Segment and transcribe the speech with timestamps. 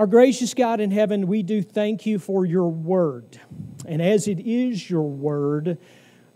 [0.00, 3.38] Our gracious God in heaven, we do thank you for your word.
[3.84, 5.76] And as it is your word,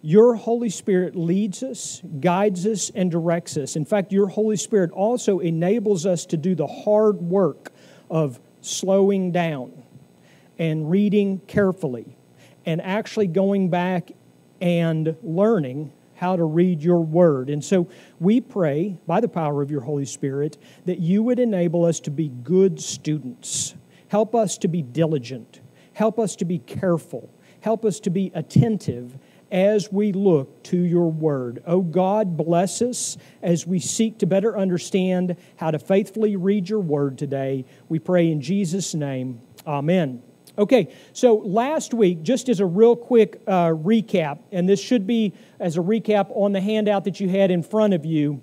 [0.03, 3.75] your Holy Spirit leads us, guides us, and directs us.
[3.75, 7.73] In fact, your Holy Spirit also enables us to do the hard work
[8.11, 9.73] of slowing down
[10.59, 12.19] and reading carefully
[12.67, 14.13] and actually going back
[14.61, 15.91] and learning
[16.25, 17.51] how to read your word.
[17.51, 17.87] And so
[18.19, 22.11] we pray, by the power of your Holy Spirit, that you would enable us to
[22.11, 23.75] be good students.
[24.09, 25.61] Help us to be diligent.
[25.93, 27.29] Help us to be careful.
[27.61, 29.19] Help us to be attentive
[29.53, 31.63] as we look to your word.
[31.67, 36.81] Oh God, bless us as we seek to better understand how to faithfully read your
[36.81, 37.67] word today.
[37.91, 39.43] We pray in Jesus' name.
[39.67, 40.23] Amen.
[40.57, 45.33] Okay, so last week, just as a real quick uh, recap, and this should be
[45.59, 48.41] as a recap on the handout that you had in front of you,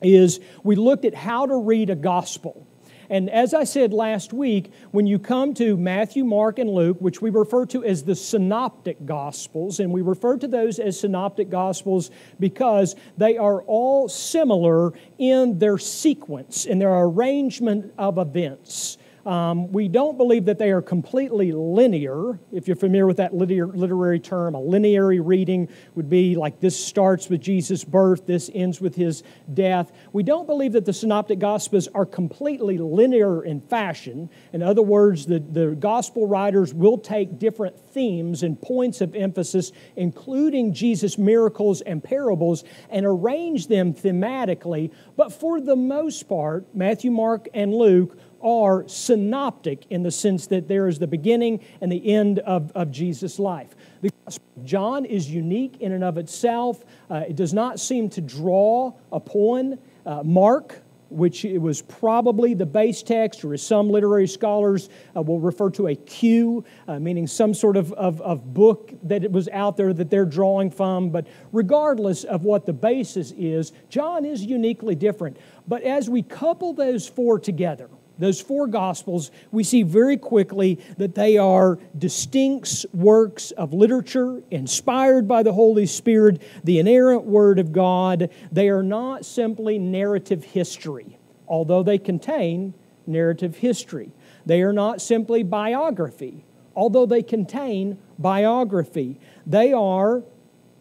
[0.00, 2.66] is we looked at how to read a gospel.
[3.10, 7.20] And as I said last week, when you come to Matthew, Mark, and Luke, which
[7.20, 12.12] we refer to as the synoptic gospels, and we refer to those as synoptic gospels
[12.38, 18.96] because they are all similar in their sequence, in their arrangement of events.
[19.24, 22.40] Um, we don't believe that they are completely linear.
[22.50, 27.28] If you're familiar with that literary term, a linear reading would be like this starts
[27.28, 29.92] with Jesus' birth, this ends with his death.
[30.12, 34.28] We don't believe that the synoptic gospels are completely linear in fashion.
[34.52, 39.70] In other words, the, the gospel writers will take different themes and points of emphasis,
[39.94, 44.90] including Jesus' miracles and parables, and arrange them thematically.
[45.16, 50.68] But for the most part, Matthew, Mark, and Luke are synoptic in the sense that
[50.68, 53.74] there is the beginning and the end of, of Jesus' life.
[54.00, 56.84] The Gospel of John is unique in and of itself.
[57.10, 60.82] Uh, it does not seem to draw upon uh, Mark,
[61.12, 65.70] which it was probably the base text, or as some literary scholars uh, will refer
[65.70, 69.76] to a Q, uh, meaning some sort of, of, of, book that it was out
[69.76, 71.10] there that they're drawing from.
[71.10, 75.36] But regardless of what the basis is, John is uniquely different.
[75.68, 77.88] But as we couple those four together,
[78.22, 85.26] those four Gospels, we see very quickly that they are distinct works of literature inspired
[85.26, 88.30] by the Holy Spirit, the inerrant Word of God.
[88.50, 91.18] They are not simply narrative history,
[91.48, 92.74] although they contain
[93.06, 94.12] narrative history.
[94.46, 96.44] They are not simply biography,
[96.74, 99.18] although they contain biography.
[99.46, 100.22] They are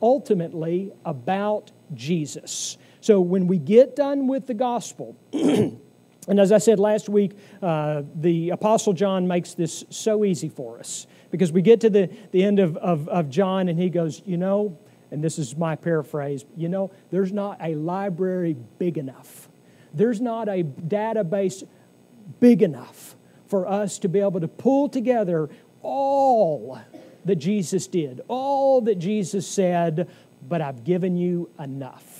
[0.02, 2.78] ultimately about Jesus.
[3.02, 5.16] So when we get done with the gospel,
[6.32, 10.80] And as I said last week, uh, the Apostle John makes this so easy for
[10.80, 14.22] us because we get to the, the end of, of, of John and he goes,
[14.26, 14.80] You know,
[15.12, 19.50] and this is my paraphrase, you know, there's not a library big enough,
[19.94, 21.68] there's not a database
[22.40, 23.18] big enough
[23.48, 25.50] for us to be able to pull together
[25.82, 26.80] all
[27.26, 30.10] that Jesus did, all that Jesus said,
[30.48, 32.11] but I've given you enough.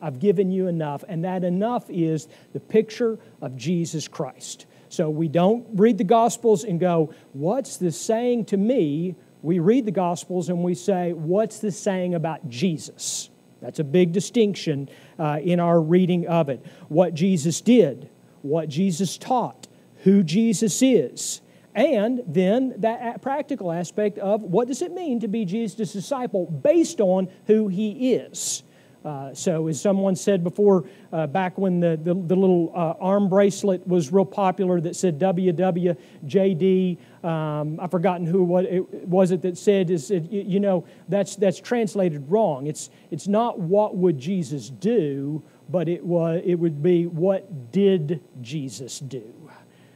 [0.00, 1.04] I've given you enough.
[1.08, 4.66] And that enough is the picture of Jesus Christ.
[4.88, 9.14] So we don't read the Gospels and go, What's this saying to me?
[9.42, 13.30] We read the Gospels and we say, What's this saying about Jesus?
[13.60, 14.88] That's a big distinction
[15.18, 16.64] uh, in our reading of it.
[16.88, 18.08] What Jesus did,
[18.42, 19.68] what Jesus taught,
[20.02, 21.42] who Jesus is,
[21.74, 27.00] and then that practical aspect of what does it mean to be Jesus' disciple based
[27.00, 28.64] on who he is.
[29.04, 33.28] Uh, so, as someone said before, uh, back when the, the, the little uh, arm
[33.30, 39.40] bracelet was real popular that said WWJD, um, I've forgotten who what it was it
[39.42, 42.66] that said is it, you know that's that's translated wrong.
[42.66, 48.20] It's it's not what would Jesus do, but it was it would be what did
[48.42, 49.50] Jesus do?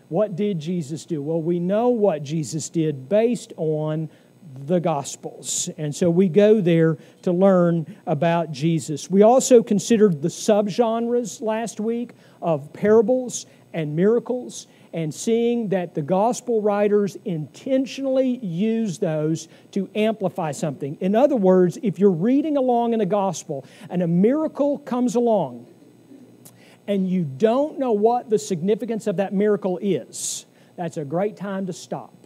[0.09, 1.23] What did Jesus do?
[1.23, 4.09] Well, we know what Jesus did based on
[4.67, 5.69] the Gospels.
[5.77, 9.11] And so we go there to learn about Jesus.
[9.11, 16.03] We also considered the subgenres last week of parables and miracles and seeing that the
[16.03, 20.97] gospel writers intentionally use those to amplify something.
[21.01, 25.67] In other words, if you're reading along in a gospel and a miracle comes along
[26.87, 30.47] and you don't know what the significance of that miracle is,
[30.77, 32.24] that's a great time to stop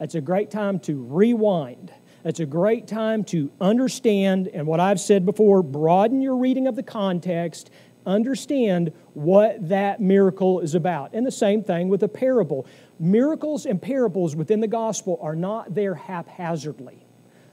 [0.00, 1.92] it's a great time to rewind.
[2.24, 6.76] It's a great time to understand, and what I've said before, broaden your reading of
[6.76, 7.70] the context,
[8.06, 11.14] understand what that miracle is about.
[11.14, 12.66] And the same thing with a parable.
[12.98, 17.06] Miracles and parables within the gospel are not there haphazardly.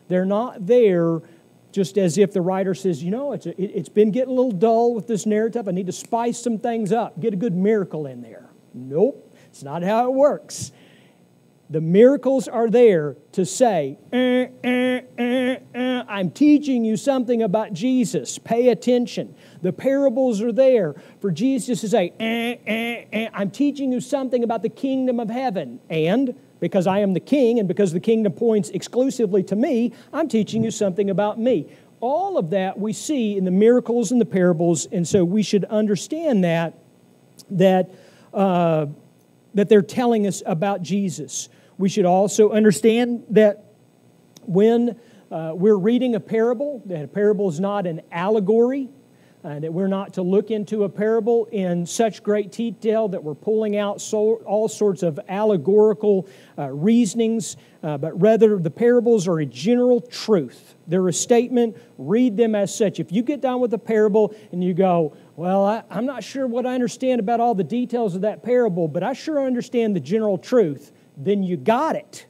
[0.08, 1.22] They're not there
[1.72, 4.52] just as if the writer says, you know, it's, a, it's been getting a little
[4.52, 5.68] dull with this narrative.
[5.68, 8.50] I need to spice some things up, get a good miracle in there.
[8.74, 9.36] Nope.
[9.50, 10.72] It's not how it works.
[11.70, 17.74] The miracles are there to say, eh, eh, eh, eh, I'm teaching you something about
[17.74, 18.38] Jesus.
[18.38, 19.36] Pay attention.
[19.62, 24.62] The parables are there for Jesus to say, eh, eh, I'm teaching you something about
[24.62, 25.82] the kingdom of heaven.
[25.90, 30.30] And because I am the king and because the kingdom points exclusively to me, I'm
[30.30, 31.68] teaching you something about me.
[32.00, 35.66] All of that we see in the miracles and the parables, and so we should
[35.66, 36.76] understand that,
[37.50, 37.90] that,
[38.34, 38.86] uh,
[39.54, 41.50] that they're telling us about Jesus.
[41.78, 43.66] We should also understand that
[44.46, 45.00] when
[45.32, 48.90] uh, we're reading a parable, that a parable is not an allegory,
[49.44, 53.36] uh, that we're not to look into a parable in such great detail that we're
[53.36, 56.28] pulling out so, all sorts of allegorical
[56.58, 60.76] uh, reasonings, uh, but rather the parables are a general truth.
[60.88, 63.00] They're a statement, read them as such.
[63.00, 66.48] If you get done with a parable and you go, Well, I, I'm not sure
[66.48, 70.00] what I understand about all the details of that parable, but I sure understand the
[70.00, 72.26] general truth, then you got it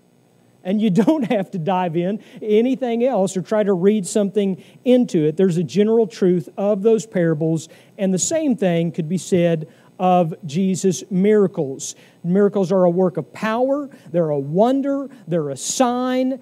[0.64, 5.26] and you don't have to dive in anything else or try to read something into
[5.26, 5.38] it.
[5.38, 9.68] There's a general truth of those parables, and the same thing could be said
[10.00, 11.96] of Jesus' miracles.
[12.24, 16.40] Miracles are a work of power, they're a wonder, they're a sign,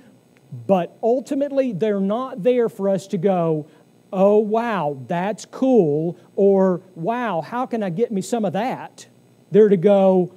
[0.67, 3.67] but ultimately they're not there for us to go,
[4.11, 9.07] oh, wow, that's cool, or wow, how can I get me some of that?
[9.51, 10.33] They're to go,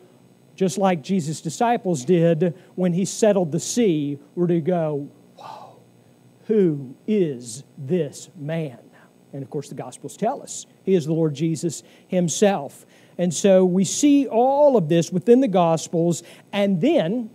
[0.58, 5.76] just like Jesus' disciples did when he settled the sea, were to go, Whoa,
[6.48, 8.80] who is this man?
[9.32, 12.86] And of course, the Gospels tell us he is the Lord Jesus himself.
[13.18, 17.30] And so we see all of this within the Gospels, and then,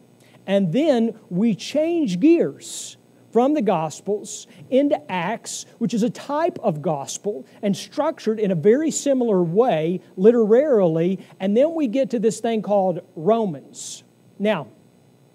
[0.45, 2.97] and then we change gears
[3.33, 8.55] from the Gospels into Acts, which is a type of gospel and structured in a
[8.55, 14.03] very similar way, literarily, and then we get to this thing called Romans.
[14.37, 14.67] Now,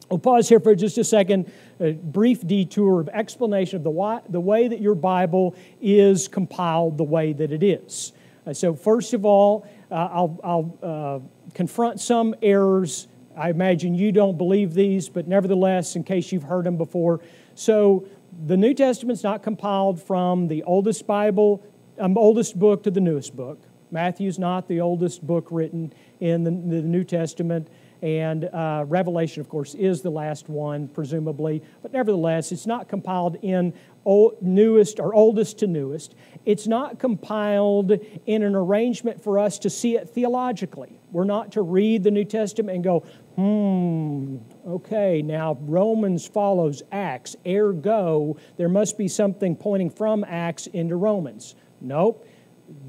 [0.09, 1.51] we'll pause here for just a second,
[1.81, 6.99] a brief detour of explanation of the, why, the way that your Bible is compiled
[6.99, 8.13] the way that it is.
[8.47, 13.09] Uh, so, first of all, uh, I'll, I'll uh, confront some errors.
[13.37, 17.21] I imagine you don't believe these, but nevertheless, in case you've heard them before,
[17.59, 18.07] so
[18.47, 21.61] the New Testament's not compiled from the oldest Bible,
[21.99, 23.61] um, oldest book to the newest book.
[23.91, 27.69] Matthew's not the oldest book written in the, the New Testament.
[28.01, 31.65] And uh, Revelation, of course, is the last one, presumably.
[31.83, 33.75] But nevertheless, it's not compiled in
[34.05, 36.15] old, newest or oldest to newest.
[36.45, 37.91] It's not compiled
[38.27, 41.01] in an arrangement for us to see it theologically.
[41.11, 43.05] We're not to read the New Testament and go,
[43.39, 50.97] hmm, okay, now Romans follows Acts, ergo, there must be something pointing from Acts into
[50.97, 51.55] Romans.
[51.81, 52.27] Nope.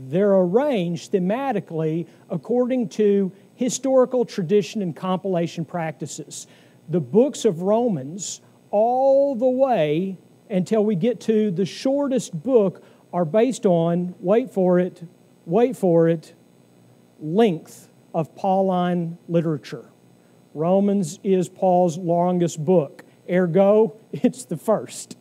[0.07, 6.47] They're arranged thematically according to historical tradition and compilation practices.
[6.89, 8.41] The books of Romans,
[8.71, 10.17] all the way
[10.49, 15.03] until we get to the shortest book, are based on, wait for it,
[15.45, 16.33] wait for it,
[17.19, 19.85] length of Pauline literature.
[20.59, 23.05] Romans is Paul's longest book.
[23.29, 25.15] Ergo, it's the first,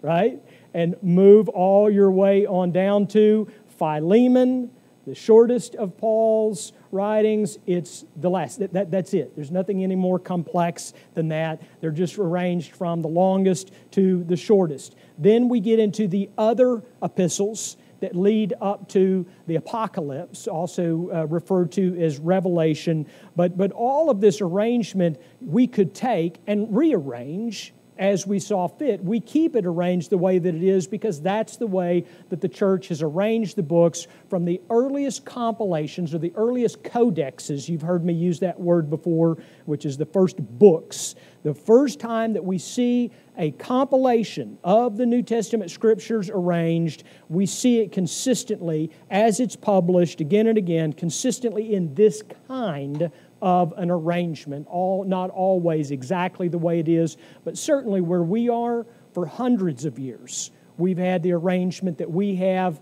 [0.00, 0.42] right?
[0.72, 3.48] And move all your way on down to
[3.78, 4.70] Philemon,
[5.06, 7.58] the shortest of Paul's writings.
[7.66, 8.60] It's the last.
[8.60, 9.36] That, that, that's it.
[9.36, 11.60] There's nothing any more complex than that.
[11.82, 14.96] They're just arranged from the longest to the shortest.
[15.18, 21.26] Then we get into the other epistles that lead up to the apocalypse, also uh,
[21.26, 23.06] referred to as Revelation.
[23.36, 29.02] But, but all of this arrangement we could take and rearrange as we saw fit.
[29.02, 32.48] We keep it arranged the way that it is because that's the way that the
[32.48, 37.68] church has arranged the books from the earliest compilations or the earliest codexes.
[37.68, 41.14] You've heard me use that word before, which is the first books.
[41.42, 47.46] The first time that we see a compilation of the New Testament scriptures arranged, we
[47.46, 53.90] see it consistently as it's published again and again, consistently in this kind of an
[53.90, 59.26] arrangement, all, not always exactly the way it is, but certainly where we are for
[59.26, 60.50] hundreds of years.
[60.76, 62.80] We've had the arrangement that we have,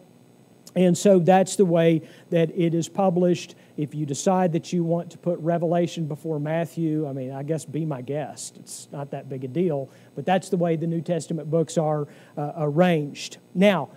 [0.75, 3.55] and so that's the way that it is published.
[3.77, 7.65] If you decide that you want to put Revelation before Matthew, I mean, I guess
[7.65, 8.59] be my guest.
[8.59, 12.07] It's not that big a deal, but that's the way the New Testament books are
[12.37, 13.39] uh, arranged.
[13.55, 13.91] Now,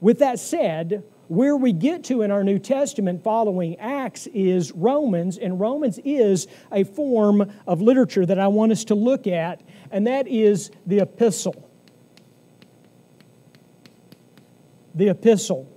[0.00, 5.38] with that said, where we get to in our New Testament following Acts is Romans,
[5.38, 10.06] and Romans is a form of literature that I want us to look at, and
[10.06, 11.70] that is the epistle.
[14.94, 15.74] The epistle.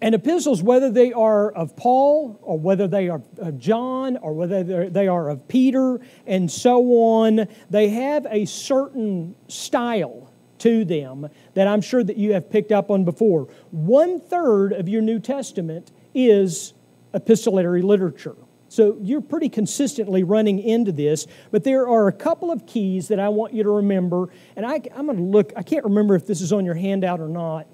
[0.00, 4.88] And epistles, whether they are of Paul or whether they are of John or whether
[4.88, 10.27] they are of Peter and so on, they have a certain style
[10.60, 13.48] to them that I'm sure that you have picked up on before.
[13.70, 16.74] One third of your New Testament is
[17.14, 18.36] epistolary literature.
[18.68, 23.18] So you're pretty consistently running into this, but there are a couple of keys that
[23.18, 24.28] I want you to remember.
[24.56, 27.20] And I, am going to look, I can't remember if this is on your handout
[27.20, 27.66] or not.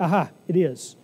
[0.00, 0.96] Aha, it is.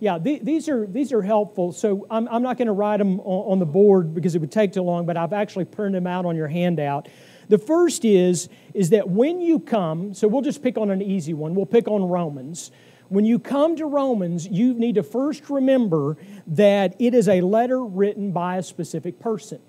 [0.00, 1.72] Yeah, th- these, are, these are helpful.
[1.72, 4.50] So I'm, I'm not going to write them on, on the board because it would
[4.50, 7.08] take too long, but I've actually printed them out on your handout.
[7.50, 11.34] The first is, is that when you come, so we'll just pick on an easy
[11.34, 12.70] one, we'll pick on Romans.
[13.08, 16.16] When you come to Romans, you need to first remember
[16.46, 19.60] that it is a letter written by a specific person.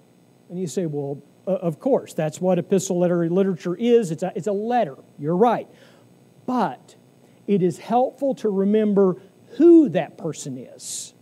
[0.50, 4.12] And you say, well, uh, of course, that's what epistolary literature is.
[4.12, 4.96] It's a, it's a letter.
[5.18, 5.68] You're right.
[6.46, 6.96] But
[7.48, 9.18] it is helpful to remember
[9.58, 11.13] who that person is.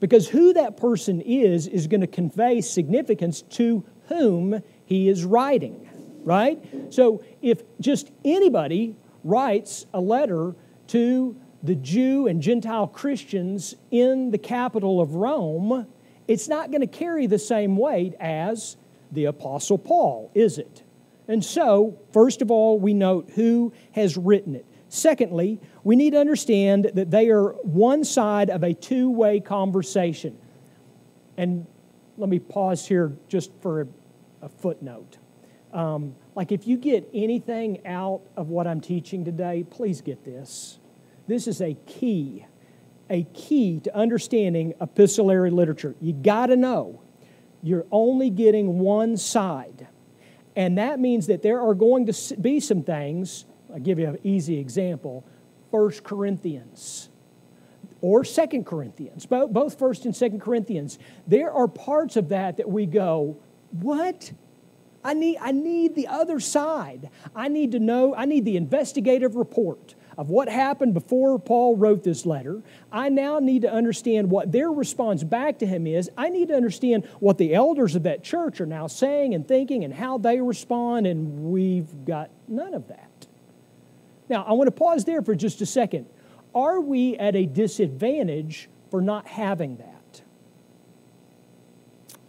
[0.00, 5.88] Because who that person is is going to convey significance to whom he is writing,
[6.24, 6.62] right?
[6.90, 10.54] So if just anybody writes a letter
[10.88, 15.86] to the Jew and Gentile Christians in the capital of Rome,
[16.28, 18.76] it's not going to carry the same weight as
[19.12, 20.82] the Apostle Paul, is it?
[21.26, 24.66] And so, first of all, we note who has written it.
[24.94, 30.38] Secondly, we need to understand that they are one side of a two way conversation.
[31.36, 31.66] And
[32.16, 33.86] let me pause here just for a,
[34.42, 35.18] a footnote.
[35.72, 40.78] Um, like, if you get anything out of what I'm teaching today, please get this.
[41.26, 42.46] This is a key,
[43.10, 45.96] a key to understanding epistolary literature.
[46.00, 47.02] You got to know
[47.64, 49.88] you're only getting one side.
[50.54, 53.44] And that means that there are going to be some things
[53.74, 55.24] I'll give you an easy example.
[55.70, 57.08] First Corinthians
[58.00, 60.98] or Second Corinthians, both, both First and Second Corinthians.
[61.26, 63.36] There are parts of that that we go,
[63.80, 64.32] what?
[65.02, 67.10] I need, I need the other side.
[67.34, 72.04] I need to know, I need the investigative report of what happened before Paul wrote
[72.04, 72.62] this letter.
[72.92, 76.10] I now need to understand what their response back to him is.
[76.16, 79.84] I need to understand what the elders of that church are now saying and thinking
[79.84, 83.10] and how they respond, and we've got none of that.
[84.28, 86.06] Now, I want to pause there for just a second.
[86.54, 90.22] Are we at a disadvantage for not having that?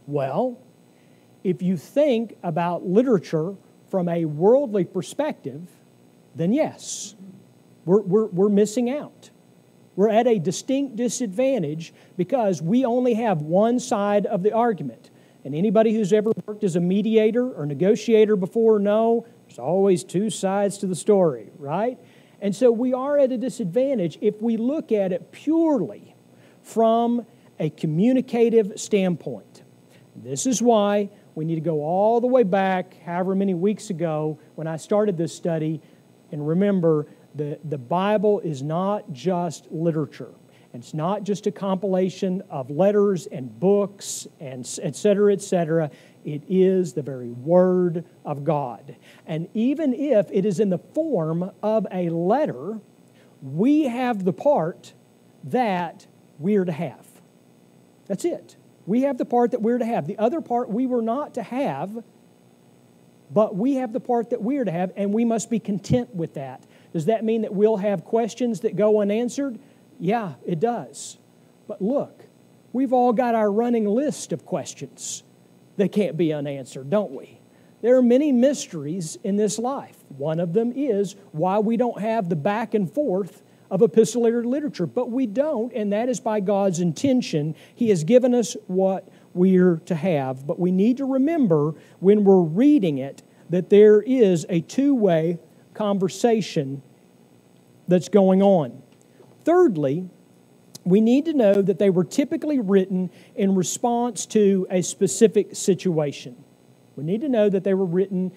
[0.08, 0.60] Well,
[1.44, 3.56] if you think about literature
[3.90, 5.70] from a worldly perspective,
[6.36, 7.16] then yes,
[7.86, 9.30] we're, we're, we're missing out.
[9.96, 15.12] We're at a distinct disadvantage because we only have one side of the argument.
[15.46, 20.30] And anybody who's ever worked as a mediator or negotiator before know there's always two
[20.30, 21.98] sides to the story, right?
[22.42, 26.14] And so we are at a disadvantage if we look at it purely
[26.62, 27.26] from
[27.58, 29.64] a communicative standpoint.
[30.14, 34.40] This is why we need to go all the way back, however many weeks ago,
[34.56, 35.82] when I started this study,
[36.34, 40.34] and remember the, the Bible is not just literature.
[40.74, 45.90] It's not just a compilation of letters and books and et cetera, et cetera.
[46.26, 48.96] It is the very Word of God.
[49.28, 52.80] And even if it is in the form of a letter,
[53.44, 54.94] we have the part
[55.44, 56.08] that
[56.40, 57.06] we're to have.
[58.08, 58.58] That's it.
[58.88, 60.08] We have the part that we're to have.
[60.08, 62.04] The other part we were not to have,
[63.32, 66.34] but we have the part that we're to have, and we must be content with
[66.34, 66.64] that.
[66.92, 69.60] Does that mean that we'll have questions that go unanswered?
[70.00, 71.18] Yeah, it does.
[71.68, 72.26] But look,
[72.74, 75.24] we've all got our running list of questions
[75.78, 77.40] that can't be unanswered, don't we?
[77.82, 79.98] There are many mysteries in this life.
[80.18, 84.86] One of them is why we don't have the back and forth of epistolary literature,
[84.86, 87.56] but we don't, and that is by God's intention.
[87.76, 92.42] He has given us what we're to have, but we need to remember when we're
[92.42, 95.40] reading it that there is a two way
[95.74, 96.82] conversation
[97.88, 98.82] that's going on.
[99.44, 100.10] Thirdly,
[100.86, 106.36] we need to know that they were typically written in response to a specific situation.
[106.96, 108.32] We need to know that they were written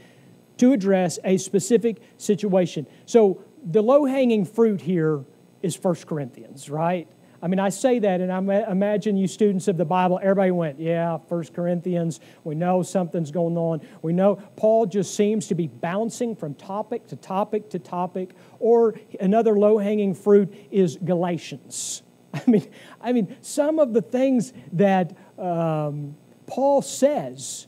[0.57, 2.87] to address a specific situation.
[3.07, 5.25] So the low hanging fruit here
[5.63, 7.07] is 1 Corinthians, right?
[7.41, 10.81] I mean, I say that, and I imagine you students of the Bible, everybody went,
[10.81, 13.81] Yeah, 1 Corinthians, we know something's going on.
[14.03, 18.31] We know Paul just seems to be bouncing from topic to topic to topic.
[18.59, 22.03] Or another low hanging fruit is Galatians.
[22.47, 22.69] I mean,
[23.01, 26.17] I mean, some of the things that um,
[26.47, 27.67] Paul says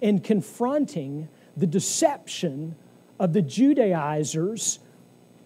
[0.00, 2.76] in confronting the deception
[3.18, 4.78] of the Judaizers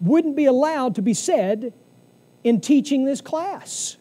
[0.01, 1.73] wouldn't be allowed to be said
[2.43, 3.97] in teaching this class.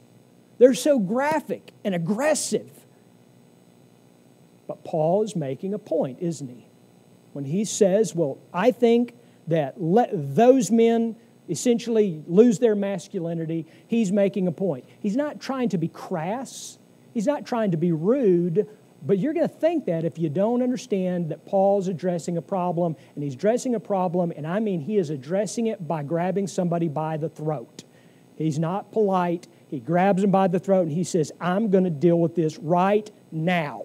[0.59, 2.71] They're so graphic and aggressive.
[4.67, 6.67] But Paul is making a point, isn't he?
[7.33, 9.15] When he says, Well, I think
[9.47, 11.17] that let those men
[11.49, 14.85] essentially lose their masculinity, he's making a point.
[15.01, 16.79] He's not trying to be crass,
[17.15, 18.69] he's not trying to be rude,
[19.05, 22.97] but you're going to think that if you don't understand that Paul's addressing a problem,
[23.15, 26.89] and he's addressing a problem, and I mean he is addressing it by grabbing somebody
[26.89, 27.85] by the throat.
[28.37, 29.49] He's not polite.
[29.69, 32.59] He grabs him by the throat and he says, I'm going to deal with this
[32.59, 33.85] right now.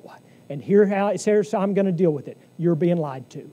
[0.49, 2.37] And here how here's how I'm going to deal with it.
[2.57, 3.51] You're being lied to.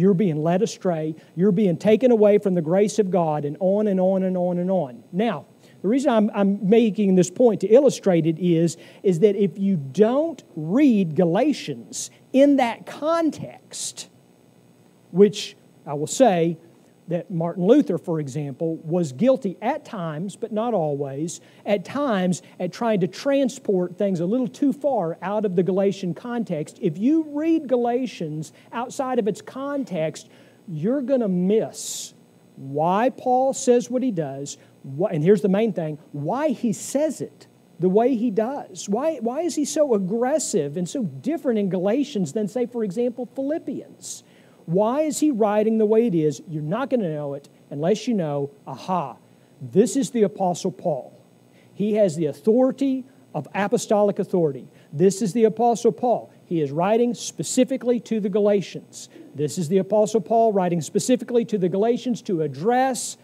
[0.00, 1.14] You're being led astray.
[1.36, 4.58] You're being taken away from the grace of God, and on and on and on
[4.58, 5.04] and on.
[5.12, 5.46] Now,
[5.82, 9.76] the reason I'm, I'm making this point to illustrate it is, is that if you
[9.76, 14.08] don't read Galatians in that context,
[15.10, 16.58] which I will say
[17.10, 22.72] that Martin Luther, for example, was guilty at times, but not always, at times at
[22.72, 26.78] trying to transport things a little too far out of the Galatian context.
[26.80, 30.28] If you read Galatians outside of its context,
[30.68, 32.14] you're going to miss
[32.56, 34.56] why Paul says what he does,
[35.10, 37.46] and here's the main thing why he says it
[37.80, 38.88] the way he does.
[38.88, 43.26] Why, why is he so aggressive and so different in Galatians than, say, for example,
[43.34, 44.22] Philippians?
[44.70, 46.40] Why is he writing the way it is?
[46.48, 49.16] You're not going to know it unless you know, aha,
[49.60, 51.12] this is the Apostle Paul.
[51.74, 54.68] He has the authority of apostolic authority.
[54.92, 56.32] This is the Apostle Paul.
[56.44, 59.08] He is writing specifically to the Galatians.
[59.34, 63.16] This is the Apostle Paul writing specifically to the Galatians to address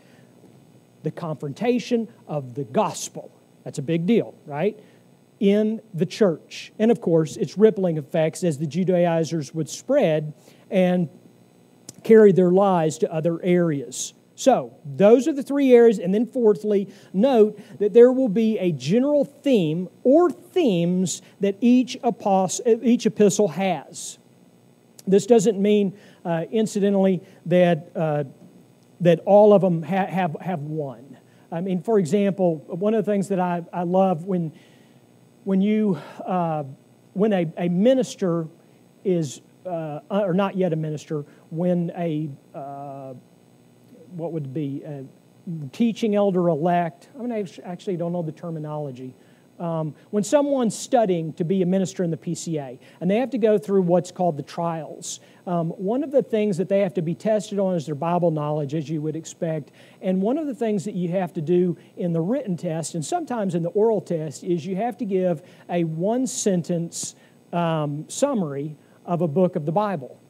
[1.04, 3.30] the confrontation of the gospel.
[3.62, 4.76] That's a big deal, right?
[5.38, 6.72] In the church.
[6.80, 10.32] And of course, its rippling effects as the Judaizers would spread
[10.72, 11.08] and
[12.06, 14.14] carry their lies to other areas.
[14.38, 15.98] So, those are the three areas.
[15.98, 21.96] And then, fourthly, note that there will be a general theme or themes that each,
[22.02, 24.18] apostle, each epistle has.
[25.06, 28.24] This doesn't mean, uh, incidentally, that, uh,
[29.00, 31.16] that all of them ha- have, have one.
[31.50, 34.52] I mean, for example, one of the things that I, I love when,
[35.44, 36.64] when you, uh,
[37.14, 38.48] when a, a minister
[39.02, 43.14] is, uh, or not yet a minister, when a, uh,
[44.14, 45.04] what would be, a
[45.72, 49.14] teaching elder elect, I mean, I actually don't know the terminology.
[49.58, 53.38] Um, when someone's studying to be a minister in the PCA and they have to
[53.38, 57.02] go through what's called the trials, um, one of the things that they have to
[57.02, 59.70] be tested on is their Bible knowledge, as you would expect.
[60.02, 63.04] And one of the things that you have to do in the written test and
[63.04, 67.14] sometimes in the oral test is you have to give a one sentence
[67.52, 70.20] um, summary of a book of the Bible.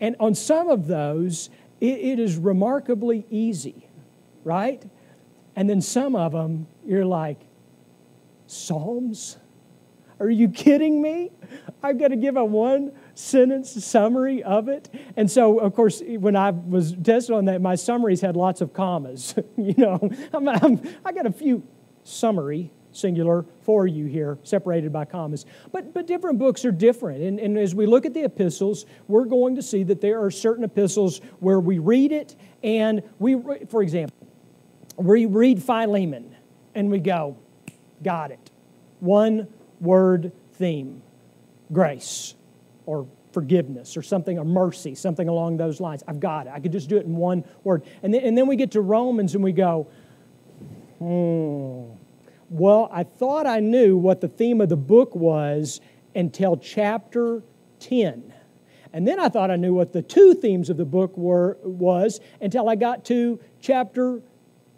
[0.00, 3.88] And on some of those, it, it is remarkably easy,
[4.44, 4.82] right?
[5.56, 7.40] And then some of them, you're like,
[8.46, 9.38] Psalms?
[10.20, 11.32] Are you kidding me?
[11.82, 14.88] I've got to give a one sentence summary of it.
[15.16, 18.72] And so, of course, when I was tested on that, my summaries had lots of
[18.72, 19.34] commas.
[19.56, 21.66] you know, I'm, I'm, I got a few
[22.04, 25.46] summary singular for you here, separated by commas.
[25.72, 27.22] But, but different books are different.
[27.22, 30.30] And, and as we look at the epistles, we're going to see that there are
[30.30, 33.36] certain epistles where we read it and we,
[33.68, 34.16] for example,
[34.96, 36.36] we read Philemon
[36.74, 37.36] and we go,
[38.02, 38.50] got it.
[39.00, 39.48] One
[39.80, 41.02] word theme
[41.72, 42.34] grace
[42.86, 46.02] or forgiveness or something, or mercy, something along those lines.
[46.06, 46.52] I've got it.
[46.54, 47.82] I could just do it in one word.
[48.02, 49.88] And then, and then we get to Romans and we go,
[50.98, 52.01] hmm
[52.52, 55.80] well, I thought I knew what the theme of the book was
[56.14, 57.42] until chapter
[57.80, 58.34] 10.
[58.92, 62.20] And then I thought I knew what the two themes of the book were was
[62.42, 64.20] until I got to chapter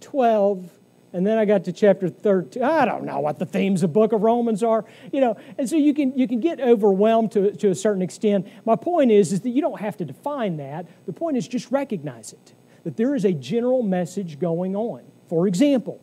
[0.00, 0.70] 12
[1.12, 2.62] and then I got to chapter 13.
[2.62, 5.36] I don't know what the themes of the book of Romans are, you know.
[5.58, 8.48] And so you can, you can get overwhelmed to, to a certain extent.
[8.64, 10.86] My point is, is that you don't have to define that.
[11.06, 15.04] The point is just recognize it, that there is a general message going on.
[15.28, 16.00] For example,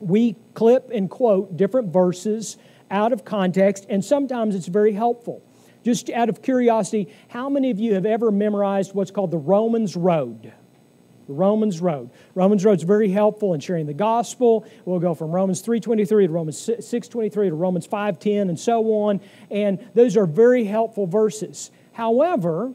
[0.00, 2.56] we clip and quote different verses
[2.90, 5.42] out of context, and sometimes it's very helpful.
[5.84, 9.96] Just out of curiosity, how many of you have ever memorized what's called the Romans
[9.96, 10.52] Road?
[11.26, 12.10] The Romans Road.
[12.34, 14.64] Romans Road is very helpful in sharing the gospel.
[14.84, 19.20] We'll go from Romans 3.23 to Romans 6.23 to Romans 5.10 and so on.
[19.50, 21.72] And those are very helpful verses.
[21.92, 22.72] However,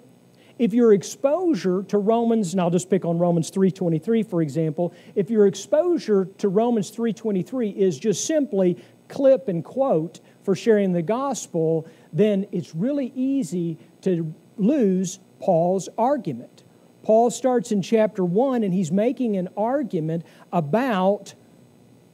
[0.62, 5.32] if your exposure to Romans, and I'll just pick on Romans 3.23 for example, if
[5.32, 11.88] your exposure to Romans 3.23 is just simply clip and quote for sharing the gospel,
[12.14, 16.64] then it's really easy to lose Paul's argument.
[17.02, 21.34] Paul starts in chapter 1 and he's making an argument about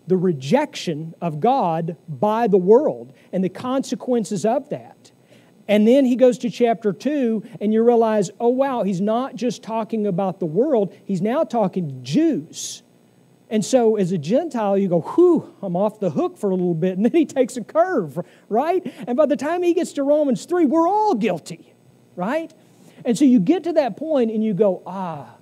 [0.08, 5.12] the rejection of God by the world and the consequences of that.
[5.68, 9.64] And then he goes to chapter 2, and you realize, oh, wow, he's not just
[9.64, 12.84] talking about the world, he's now talking Jews.
[13.50, 16.74] And so, as a Gentile, you go, whew, I'm off the hook for a little
[16.74, 16.98] bit.
[16.98, 18.86] And then he takes a curve, right?
[19.08, 21.74] And by the time he gets to Romans 3, we're all guilty,
[22.16, 22.54] right?
[23.06, 25.36] And so you get to that point and you go, ah,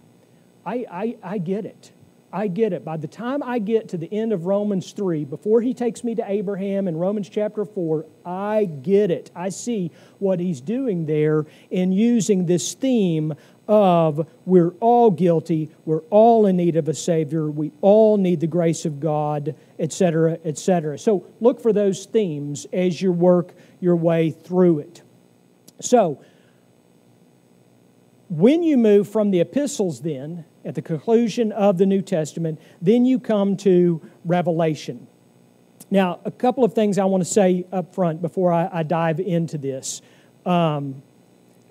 [0.66, 1.92] I, I, I get it.
[2.34, 2.84] I get it.
[2.84, 6.16] By the time I get to the end of Romans 3, before he takes me
[6.16, 9.32] to Abraham in Romans chapter 4, I get it.
[9.36, 13.34] I see what he's doing there in using this theme
[13.68, 18.48] of we're all guilty, we're all in need of a Savior, we all need the
[18.48, 21.00] grace of God, etc., etc.
[21.00, 25.02] So look for those themes as you work your way through it.
[25.82, 26.24] So,
[28.30, 33.06] when you move from the epistles, then, at the conclusion of the New Testament, then
[33.06, 35.08] you come to Revelation.
[35.92, 39.20] Now, a couple of things I want to say up front before I, I dive
[39.20, 40.02] into this.
[40.46, 41.04] Um,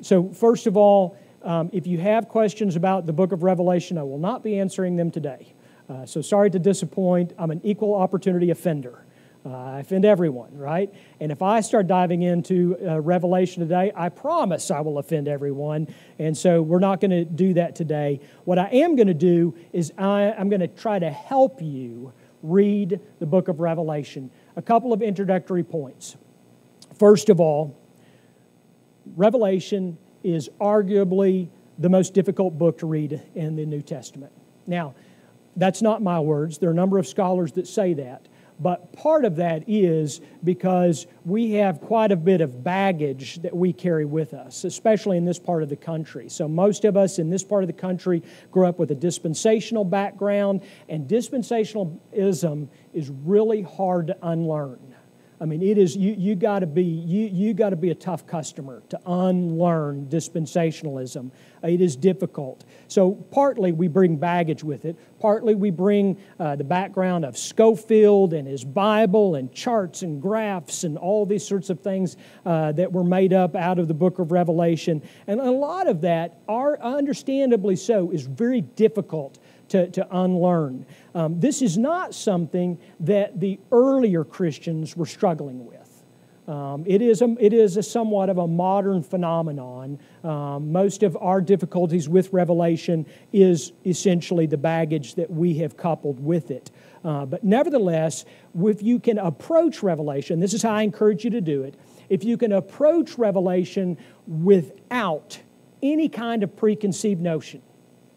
[0.00, 4.02] so, first of all, um, if you have questions about the book of Revelation, I
[4.04, 5.52] will not be answering them today.
[5.88, 7.32] Uh, so, sorry to disappoint.
[7.36, 9.03] I'm an equal opportunity offender.
[9.46, 10.92] Uh, I offend everyone, right?
[11.20, 15.86] And if I start diving into uh, Revelation today, I promise I will offend everyone.
[16.18, 18.20] And so we're not going to do that today.
[18.44, 22.12] What I am going to do is I, I'm going to try to help you
[22.42, 24.30] read the book of Revelation.
[24.56, 26.16] A couple of introductory points.
[26.98, 27.76] First of all,
[29.14, 34.32] Revelation is arguably the most difficult book to read in the New Testament.
[34.66, 34.94] Now,
[35.56, 36.58] that's not my words.
[36.58, 38.26] There are a number of scholars that say that.
[38.60, 43.72] But part of that is because we have quite a bit of baggage that we
[43.72, 46.28] carry with us, especially in this part of the country.
[46.28, 49.84] So, most of us in this part of the country grew up with a dispensational
[49.84, 54.93] background, and dispensationalism is really hard to unlearn.
[55.44, 57.94] I mean, it is you, you got to be you, you got to be a
[57.94, 61.30] tough customer to unlearn dispensationalism.
[61.62, 62.64] It is difficult.
[62.88, 64.96] So partly we bring baggage with it.
[65.20, 70.84] Partly we bring uh, the background of Scofield and his Bible and charts and graphs
[70.84, 74.20] and all these sorts of things uh, that were made up out of the book
[74.20, 75.02] of Revelation.
[75.26, 80.86] And a lot of that, are understandably so, is very difficult to, to unlearn.
[81.14, 85.84] Um, this is not something that the earlier Christians were struggling with.
[86.46, 89.98] Um, it, is a, it is a somewhat of a modern phenomenon.
[90.22, 96.22] Um, most of our difficulties with Revelation is essentially the baggage that we have coupled
[96.22, 96.70] with it.
[97.02, 98.26] Uh, but nevertheless,
[98.62, 101.76] if you can approach Revelation, this is how I encourage you to do it.
[102.10, 103.96] If you can approach Revelation
[104.26, 105.38] without
[105.82, 107.62] any kind of preconceived notion.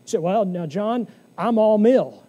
[0.03, 2.23] So, well, now, John, I'm amill.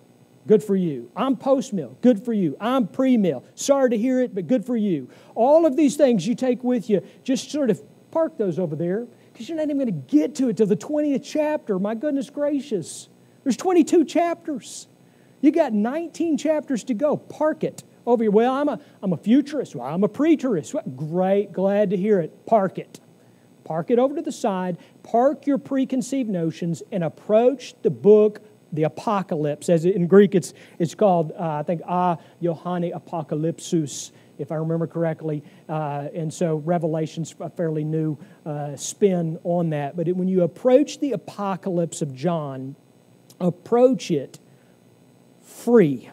[0.46, 1.10] Good for you.
[1.14, 1.96] I'm post mill.
[2.00, 2.56] Good for you.
[2.58, 3.44] I'm pre mill.
[3.54, 5.10] Sorry to hear it, but good for you.
[5.34, 9.06] All of these things you take with you, just sort of park those over there
[9.32, 11.78] because you're not even going to get to it till the 20th chapter.
[11.78, 13.08] My goodness gracious.
[13.44, 14.88] There's 22 chapters.
[15.40, 17.16] You got 19 chapters to go.
[17.16, 18.30] Park it over here.
[18.30, 19.76] Well, I'm a, I'm a futurist.
[19.76, 20.74] Well, I'm a preterist.
[20.74, 21.52] Well, great.
[21.52, 22.46] Glad to hear it.
[22.46, 23.00] Park it.
[23.64, 24.78] Park it over to the side.
[25.02, 28.40] Park your preconceived notions and approach the book
[28.72, 29.68] the apocalypse.
[29.68, 34.87] As in Greek, it's, it's called, uh, I think, A Johanni Apocalypsus, if I remember
[34.87, 35.42] correctly.
[35.68, 39.96] Uh, and so Revelation's a fairly new uh, spin on that.
[39.96, 42.76] But it, when you approach the apocalypse of John,
[43.40, 44.38] approach it
[45.42, 46.11] free.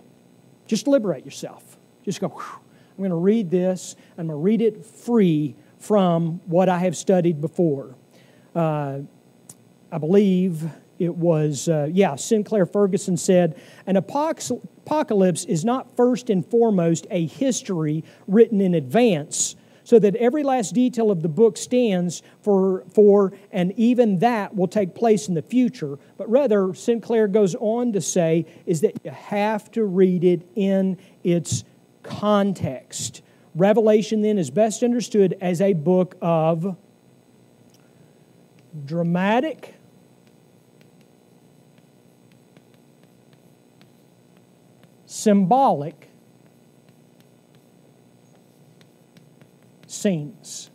[0.67, 1.77] Just liberate yourself.
[2.03, 6.69] Just go, I'm going to read this, I'm going to read it free from what
[6.69, 7.95] I have studied before.
[8.55, 8.99] Uh,
[9.91, 10.63] I believe
[10.99, 17.25] it was, uh, yeah, Sinclair Ferguson said, An apocalypse is not first and foremost a
[17.25, 23.33] history written in advance, so that every last detail of the book stands for, for,
[23.51, 25.99] and even that will take place in the future.
[26.17, 30.97] But rather, Sinclair goes on to say, is that you have to read it in
[31.23, 31.63] its
[32.01, 33.21] context.
[33.53, 36.75] Revelation, then, is best understood as a book of
[38.85, 39.75] dramatic
[45.15, 46.09] symbolic
[49.87, 50.69] scenes.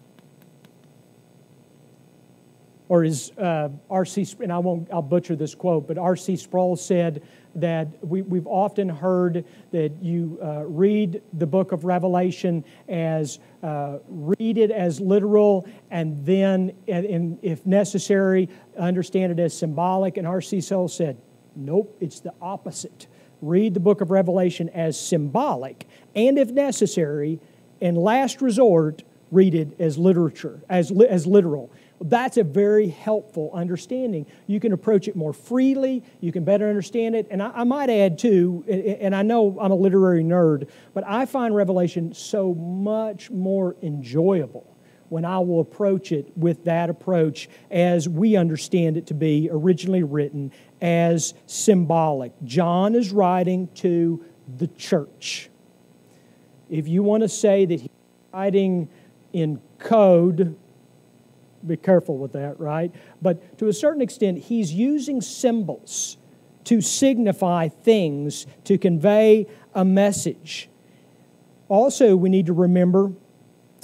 [2.89, 4.27] or as uh, R.C.
[4.41, 6.37] and I won't, I'll butcher this quote, but R.C.
[6.37, 7.23] Sproul said
[7.55, 13.99] that we, we've often heard that you uh, read the book of Revelation as uh,
[14.09, 20.17] read it as literal, and then, and, and if necessary, understand it as symbolic.
[20.17, 20.61] And R.C.
[20.61, 21.17] Sproul said,
[21.55, 23.07] nope, it's the opposite.
[23.43, 27.41] Read the book of Revelation as symbolic, and if necessary,
[27.81, 31.71] in last resort, read it as literature, as, as literal.
[32.01, 34.27] That's a very helpful understanding.
[34.47, 37.27] You can approach it more freely, you can better understand it.
[37.31, 41.27] And I, I, might add, too, and I know I'm a literary nerd, but I
[41.27, 44.70] find Revelation so much more enjoyable
[45.11, 50.03] when I will approach it with that approach as we understand it to be originally
[50.03, 52.33] written as symbolic.
[52.45, 54.25] John is writing to
[54.57, 55.51] the church.
[56.71, 57.91] If you want to say that he's
[58.33, 58.89] writing
[59.33, 60.57] in code,
[61.67, 62.95] be careful with that, right?
[63.21, 66.17] But to a certain extent, he's using symbols
[66.65, 70.69] to signify things, to convey a message.
[71.69, 73.13] Also, we need to remember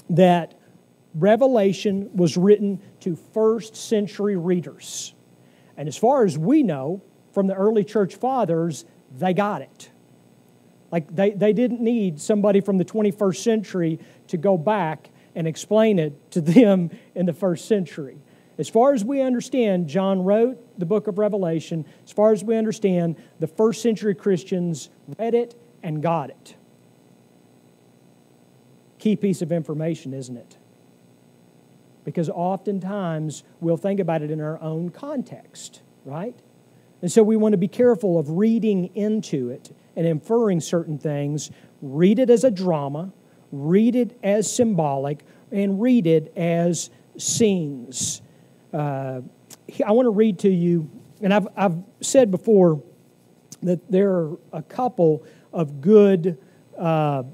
[0.09, 0.56] that
[1.17, 5.15] Revelation was written to first century readers.
[5.77, 7.03] And as far as we know
[7.33, 8.85] from the early church fathers,
[9.17, 9.91] they got it.
[10.93, 13.99] Like they, they didn't need somebody from the 21st century
[14.29, 18.19] to go back and explain it to them in the first century.
[18.59, 21.87] As far as we understand, John wrote the book of Revelation.
[22.05, 26.57] As far as we understand, the first century Christians read it and got it.
[28.99, 30.57] Key piece of information, isn't it?
[32.07, 36.37] Because oftentimes we'll think about it in our own context, right?
[37.03, 41.51] And so we want to be careful of reading into it and inferring certain things.
[41.83, 43.13] Read it as a drama,
[43.51, 48.23] read it as symbolic, and read it as scenes.
[48.73, 49.23] Uh,
[49.85, 50.89] I want to read to you,
[51.21, 52.83] and I've, I've said before
[53.63, 56.39] that there are a couple of good
[56.79, 57.25] uh,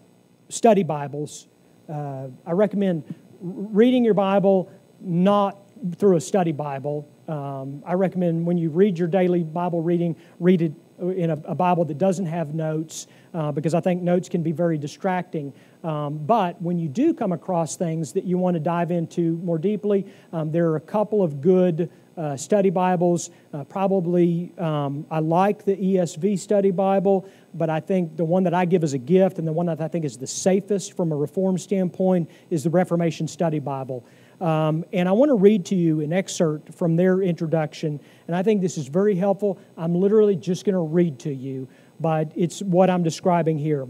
[0.48, 1.46] study Bibles.
[1.88, 3.04] Uh, I recommend
[3.42, 5.59] reading your Bible not
[5.96, 7.09] through a study Bible.
[7.26, 11.55] Um, I recommend when you read your daily Bible reading, read it in a, a
[11.55, 15.52] Bible that doesn't have notes uh, because I think notes can be very distracting.
[15.83, 19.59] Um, but when you do come across things that you want to dive into more
[19.59, 23.31] deeply, um, there are a couple of good uh, study Bibles.
[23.53, 28.55] Uh, probably, um, I like the ESV study Bible, but I think the one that
[28.55, 31.12] I give as a gift and the one that I think is the safest from
[31.12, 34.05] a Reform standpoint is the Reformation Study Bible.
[34.40, 38.42] Um, and I want to read to you an excerpt from their introduction, and I
[38.42, 39.59] think this is very helpful.
[39.77, 41.68] I'm literally just going to read to you,
[42.01, 43.87] but it's what I'm describing here.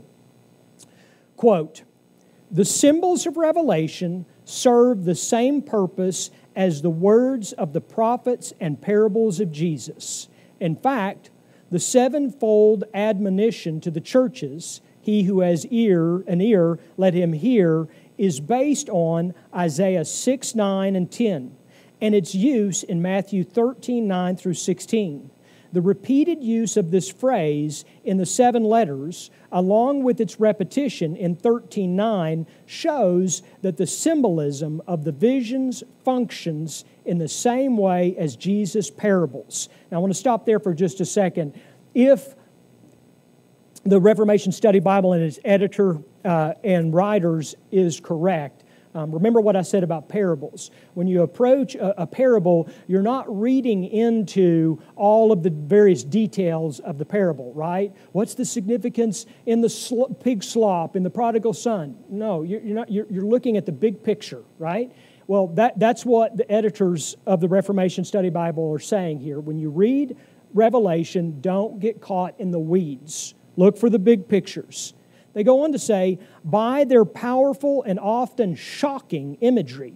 [1.37, 1.85] Quote
[2.51, 8.81] The symbols of Revelation serve the same purpose as the words of the prophets and
[8.81, 10.29] parables of Jesus.
[10.61, 11.31] In fact,
[11.71, 17.89] the sevenfold admonition to the churches, he who has ear, an ear, let him hear,
[18.19, 21.57] is based on Isaiah 6, 9, and 10,
[22.01, 25.31] and its use in Matthew 13, 9 through 16.
[25.73, 31.35] The repeated use of this phrase in the seven letters, along with its repetition in
[31.35, 38.91] 13:9, shows that the symbolism of the visions functions in the same way as Jesus'
[38.91, 39.69] parables.
[39.91, 41.55] Now, I want to stop there for just a second.
[41.95, 42.35] If
[43.85, 48.62] the Reformation Study Bible and its editor uh, and writers is correct.
[48.95, 50.71] Um, remember what I said about parables.
[50.95, 56.79] When you approach a, a, parable, you're not reading into all of the various details
[56.81, 57.95] of the parable, right?
[58.13, 61.97] What's the significance in the sl- pig slop, in the prodigal son?
[62.11, 64.93] No, you're, you're not, you're, you're looking at the big picture, right?
[65.27, 69.41] Well, that, that's what the editors of the Reformation Study Bible are saying here.
[69.41, 70.19] When you read
[70.53, 73.33] Revelation, don't get caught in the weeds.
[73.57, 74.93] Look for the big pictures.
[75.35, 79.95] They go on to say, by their powerful and often shocking imagery,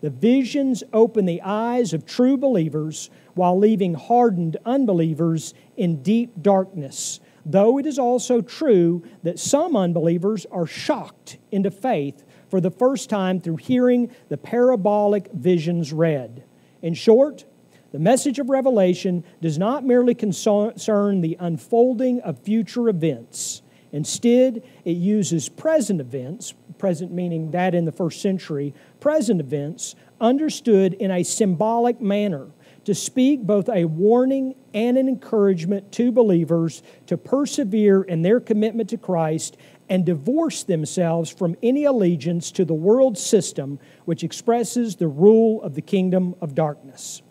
[0.00, 7.18] the visions open the eyes of true believers while leaving hardened unbelievers in deep darkness.
[7.44, 13.10] Though it is also true that some unbelievers are shocked into faith for the first
[13.10, 16.44] time through hearing the parabolic visions read.
[16.82, 17.44] In short,
[17.90, 23.62] the message of Revelation does not merely concern the unfolding of future events.
[23.92, 30.94] Instead, it uses present events, present meaning that in the first century, present events understood
[30.94, 32.48] in a symbolic manner
[32.84, 38.88] to speak both a warning and an encouragement to believers to persevere in their commitment
[38.90, 39.56] to Christ
[39.88, 45.74] and divorce themselves from any allegiance to the world system which expresses the rule of
[45.74, 47.22] the kingdom of darkness.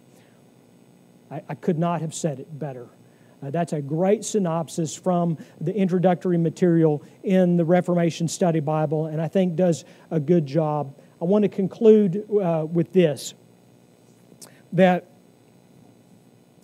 [1.29, 2.87] I, I could not have said it better.
[3.41, 9.21] Uh, that's a great synopsis from the introductory material in the Reformation Study Bible, and
[9.21, 10.97] I think does a good job.
[11.21, 13.33] I want to conclude uh, with this
[14.73, 15.07] that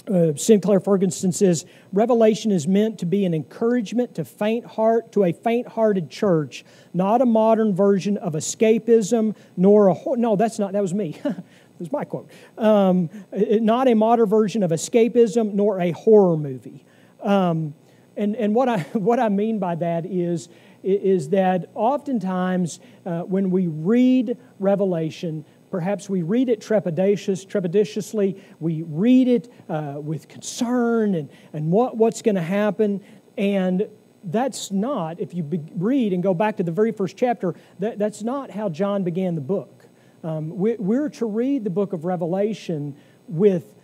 [0.07, 5.23] uh, Sinclair Ferguson says Revelation is meant to be an encouragement to faint heart to
[5.23, 10.35] a faint-hearted church, not a modern version of escapism, nor a no.
[10.35, 10.73] That's not.
[10.73, 11.21] That was me.
[11.83, 12.29] was my quote.
[12.57, 16.85] Um, not a modern version of escapism nor a horror movie.
[17.21, 17.73] Um,
[18.15, 20.49] and and what, I, what I mean by that is,
[20.83, 28.83] is that oftentimes uh, when we read Revelation, perhaps we read it trepidatious, trepidatiously, we
[28.83, 33.01] read it uh, with concern and, and what, what's going to happen.
[33.37, 33.87] And
[34.23, 37.97] that's not, if you be, read and go back to the very first chapter, that,
[37.97, 39.82] that's not how John began the book.
[40.23, 42.95] Um, we, we're to read the book of Revelation
[43.27, 43.75] with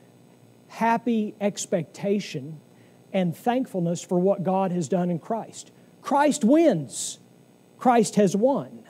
[0.70, 2.60] happy expectation
[3.12, 5.72] and thankfulness for what God has done in Christ.
[6.02, 7.20] Christ wins,
[7.78, 8.84] Christ has won.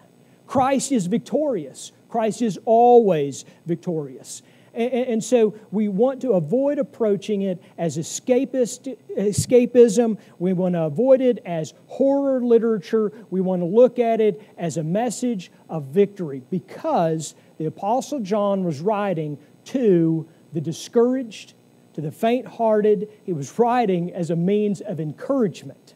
[0.46, 4.42] Christ is victorious, Christ is always victorious.
[4.80, 10.18] And, so we want to avoid approaching it as escapist, escapism.
[10.39, 13.12] We want to avoid it as horror literature.
[13.30, 18.63] We want to look at it as a message of victory because the Apostle John
[18.63, 21.56] was writing to the discouraged,
[21.96, 23.10] to the faint hearted.
[23.26, 25.94] He was writing as a means of encouragement,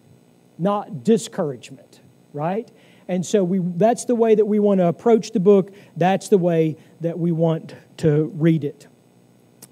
[0.60, 2.02] not discouragement,
[2.34, 2.70] right?
[3.08, 5.74] And so we, that's the way that we want to approach the book.
[5.98, 8.88] That's the way that we want to read it.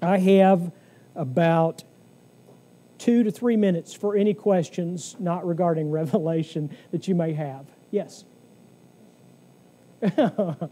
[0.00, 0.72] I have
[1.14, 1.84] about
[2.98, 7.66] two to three minutes for any questions not regarding Revelation that you may have.
[7.90, 8.24] Yes.
[10.02, 10.68] mm-hmm.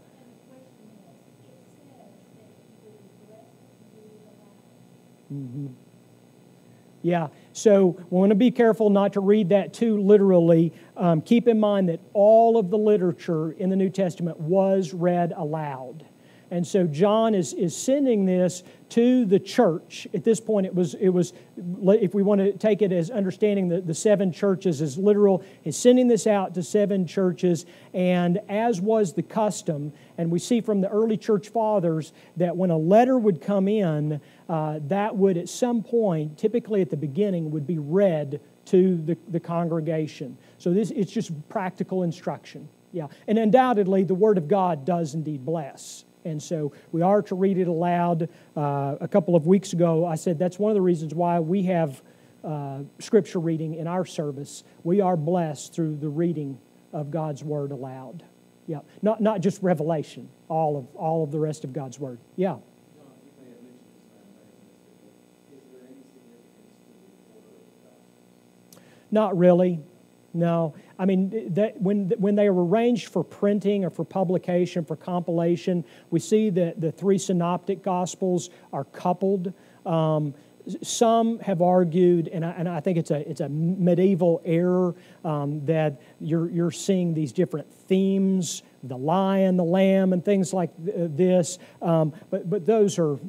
[7.03, 10.73] Yeah, so we want to be careful not to read that too literally.
[10.97, 15.33] Um, keep in mind that all of the literature in the New Testament was read
[15.35, 16.05] aloud.
[16.51, 20.05] And so John is, is sending this to the church.
[20.13, 23.69] At this point, it was, it was if we want to take it as understanding
[23.69, 27.65] the, the seven churches as literal, is sending this out to seven churches.
[27.93, 32.69] And as was the custom, and we see from the early church fathers that when
[32.69, 37.51] a letter would come in, uh, that would at some point, typically at the beginning,
[37.51, 40.37] would be read to the, the congregation.
[40.57, 42.67] So this it's just practical instruction.
[42.91, 43.07] Yeah.
[43.25, 46.03] And undoubtedly the Word of God does indeed bless.
[46.23, 48.29] And so we are to read it aloud.
[48.55, 51.63] Uh, a couple of weeks ago, I said that's one of the reasons why we
[51.63, 52.01] have
[52.43, 54.63] uh, scripture reading in our service.
[54.83, 56.59] We are blessed through the reading
[56.93, 58.23] of God's Word aloud.
[58.67, 62.19] Yeah, not, not just revelation, all of, all of the rest of God's Word.
[62.35, 62.57] Yeah.
[69.13, 69.81] Not really.
[70.33, 74.95] No, I mean, that when, when they are arranged for printing or for publication, for
[74.95, 79.53] compilation, we see that the three synoptic gospels are coupled.
[79.85, 80.33] Um,
[80.81, 85.65] some have argued, and I, and I, think it's a, it's a medieval error, um,
[85.65, 91.59] that you're, you're seeing these different themes the lion, the lamb, and things like this.
[91.81, 93.19] Um, but, but those are,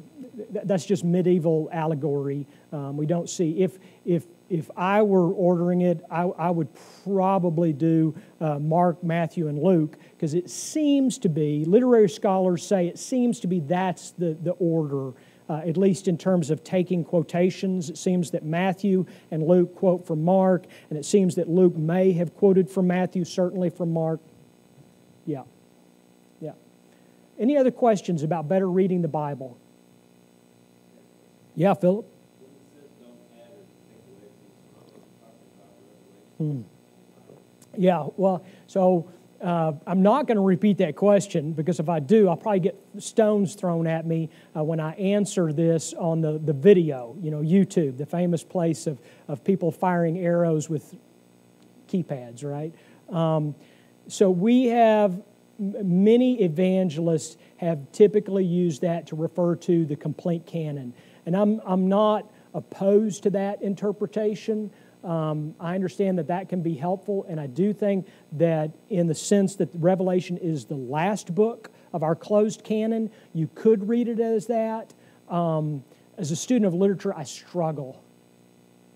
[0.49, 2.47] that's just medieval allegory.
[2.71, 6.67] Um, we don't see, if, if if I were ordering it, I, I would
[7.03, 12.87] probably do uh, Mark, Matthew, and Luke because it seems to be, literary scholars say
[12.87, 15.13] it seems to be that's the, the order,
[15.49, 17.89] uh, at least in terms of taking quotations.
[17.89, 22.11] It seems that Matthew and Luke quote from Mark, and it seems that Luke may
[22.13, 24.19] have quoted from Matthew, certainly from Mark.
[25.25, 25.43] Yeah.
[26.41, 26.53] Yeah.
[27.39, 29.57] Any other questions about better reading the Bible?
[31.55, 32.12] Yeah, Philip?
[36.37, 36.61] Hmm.
[37.77, 42.29] Yeah, well, so uh, I'm not going to repeat that question because if I do,
[42.29, 46.53] I'll probably get stones thrown at me uh, when I answer this on the, the
[46.53, 50.95] video, you know, YouTube, the famous place of, of people firing arrows with
[51.89, 52.73] keypads, right?
[53.13, 53.55] Um,
[54.07, 55.21] so we have
[55.59, 60.93] many evangelists have typically used that to refer to the complete canon.
[61.25, 64.71] And I'm, I'm not opposed to that interpretation.
[65.03, 69.15] Um, I understand that that can be helpful, and I do think that in the
[69.15, 74.19] sense that Revelation is the last book of our closed canon, you could read it
[74.19, 74.93] as that.
[75.29, 75.83] Um,
[76.17, 78.01] as a student of literature, I struggle.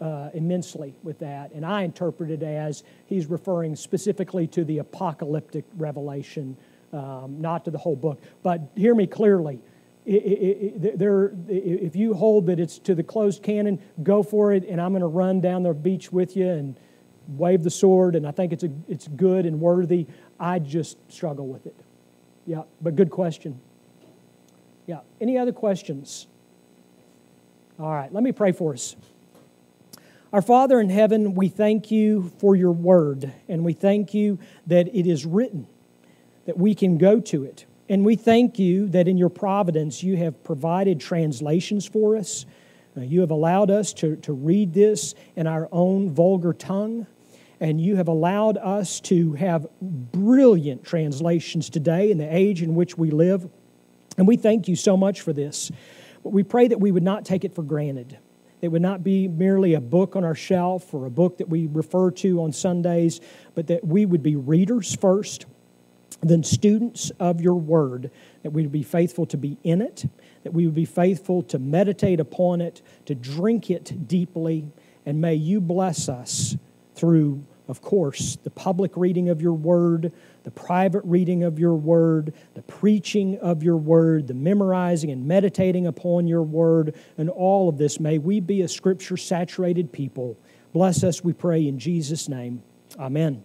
[0.02, 1.52] uh, immensely with that.
[1.54, 6.56] And I interpret it as he's referring specifically to the apocalyptic revelation,
[6.94, 8.22] um, not to the whole book.
[8.44, 9.60] But hear me clearly.
[10.08, 14.92] There, if you hold that it's to the closed canon, go for it, and I'm
[14.92, 16.80] going to run down the beach with you and
[17.28, 20.08] wave the sword, and I think it's, a, it's good and worthy.
[20.40, 21.76] I just struggle with it.
[22.46, 23.60] Yeah, but good question.
[24.86, 26.28] Yeah, any other questions?
[27.78, 28.96] All right, let me pray for us.
[30.32, 34.88] Our Father in heaven, we thank you for your word, and we thank you that
[34.96, 35.68] it is written,
[36.46, 37.66] that we can go to it.
[37.90, 42.46] And we thank you that in your providence you have provided translations for us.
[42.96, 47.08] Uh, you have allowed us to, to read this in our own vulgar tongue,
[47.60, 52.98] and you have allowed us to have brilliant translations today in the age in which
[52.98, 53.50] we live.
[54.18, 55.72] And we thank you so much for this.
[56.24, 58.18] But we pray that we would not take it for granted
[58.62, 61.68] it would not be merely a book on our shelf or a book that we
[61.68, 63.22] refer to on Sundays,
[63.54, 65.46] but that we would be readers first,
[66.22, 68.10] then students of your word,
[68.44, 70.06] that we would be faithful to be in it,
[70.44, 74.66] that we would be faithful to meditate upon it, to drink it deeply,
[75.06, 76.58] and may you bless us
[76.96, 80.12] through, of course, the public reading of your word,
[80.44, 85.86] the private reading of your word, the preaching of your word, the memorizing and meditating
[85.86, 88.00] upon your word, and all of this.
[88.00, 90.38] May we be a scripture saturated people.
[90.74, 92.64] Bless us, we pray, in Jesus' name.
[92.98, 93.44] Amen.